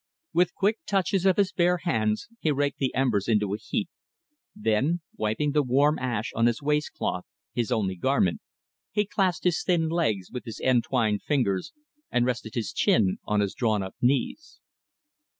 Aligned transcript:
With 0.33 0.55
quick 0.55 0.79
touches 0.87 1.27
of 1.27 1.37
his 1.37 1.51
bare 1.53 1.77
hands 1.83 2.27
he 2.39 2.49
raked 2.51 2.79
the 2.79 2.91
embers 2.95 3.27
into 3.27 3.53
a 3.53 3.57
heap, 3.59 3.87
then, 4.55 5.01
wiping 5.15 5.51
the 5.51 5.61
warm 5.61 5.99
ash 5.99 6.31
on 6.33 6.47
his 6.47 6.59
waistcloth 6.59 7.23
his 7.53 7.71
only 7.71 7.97
garment 7.97 8.41
he 8.89 9.05
clasped 9.05 9.43
his 9.43 9.61
thin 9.63 9.89
legs 9.89 10.31
with 10.31 10.45
his 10.45 10.59
entwined 10.59 11.21
fingers, 11.21 11.71
and 12.09 12.25
rested 12.25 12.55
his 12.55 12.73
chin 12.73 13.19
on 13.25 13.41
his 13.41 13.53
drawn 13.53 13.83
up 13.83 13.93
knees. 14.01 14.59